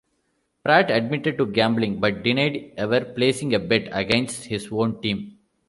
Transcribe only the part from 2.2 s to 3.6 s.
denied ever placing a